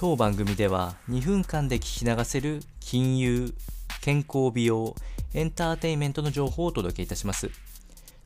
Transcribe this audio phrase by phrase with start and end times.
[0.00, 3.52] 当番組では2分間で聞き流せる金融、
[4.00, 4.94] 健康美容、
[5.34, 7.50] エンターテインメントの情報をお届けいたします。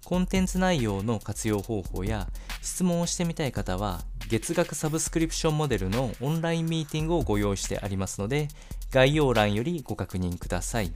[0.05, 2.29] コンテンツ内容の活用方法や
[2.61, 8.49] 質問をしてみたい方は月額サブスクリプションモデルのオンラインミーティングをご用意してありますので
[8.91, 10.93] 概要欄よりご確認ください。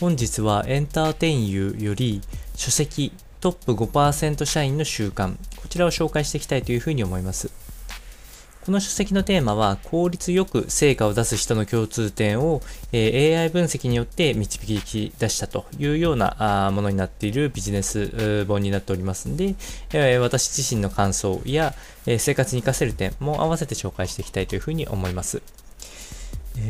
[0.00, 2.22] 本日はエンターテインユーより
[2.54, 3.12] 書籍
[3.42, 7.69] トップ5%社員の習慣こちらを紹介していきたいというふうに思います。
[8.70, 19.56] この書籍のテーマは、効率よく成果を出す人の共通点を、え、AI 分析によって導き出したというようなものになっているビジネス本になっておりますので、
[19.92, 21.74] え、私自身の感想や、
[22.06, 25.42] え、生活に活かせる点も合わせて紹介していきたいというふうに思います。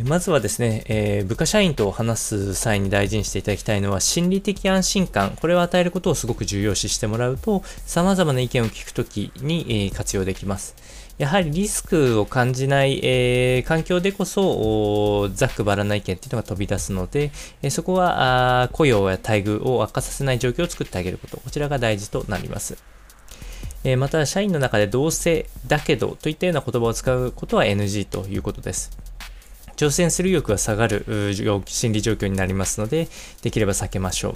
[0.05, 5.37] まずはですね、えー、部下社員と話す際に大事にしていただきたいのは心理的安心感。
[5.41, 10.77] これを与えることをすごく重要視してもらうと、様々な意見を聞くときに、えー、活用できます。
[11.19, 17.31] やはりリスクを感じない、えー、環境でこそ、ざっくばらな意見っていうのが飛び出すので、
[17.63, 22.79] え、そこはあ雇用や待遇を悪化させない状況を作ってあげること、こちらが大事となります。
[23.85, 29.10] え、また、社員の中でどうせだけどといったような言葉を使うことは NG ということです。
[29.81, 31.07] 挑戦する意欲が下がる
[31.65, 33.09] 心理状況になりますので、
[33.41, 34.35] できれば避けましょう。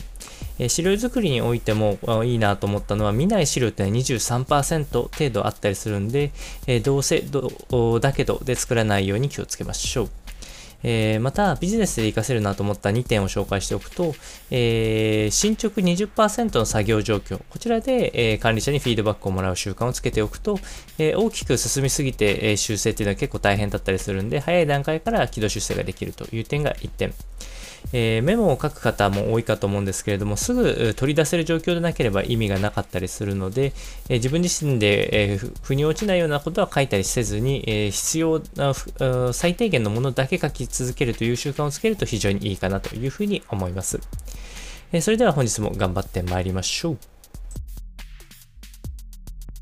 [0.59, 6.33] え資料作りにおいてもいいなと思ったのは、見ない資料って23%程度あったりするんで、
[6.67, 10.24] えどうせどだけどで作らないように気をつけましょう。
[10.85, 14.15] えー、また、ビジネスで活かせるなと思った2点を紹介しておくと、
[14.51, 20.61] えー、進捗20%の作業状況、こちらで、えー、管理者にフィードバックをもらう習慣をつけておくと、
[20.99, 27.15] え大きく進みすぎて、え修正っていうのは結構大変だったりするんで、早い段階から軌道修正ができるという点が1点。
[27.93, 33.73] えー、メモを書く方も多いかと思うんですけれども、すぐ取り出せる状況でなければ意味がなかったりするので、
[34.09, 38.73] えー、自分自身で、えー、腑に落ちないようなことは書いたりせずに、え必要な
[39.33, 44.01] 最低限のものだけ書き続けるという習慣をつけると非常にいいかなというふうに思います。
[44.93, 47.14] えそれでは本日も頑張ってまいりましょう。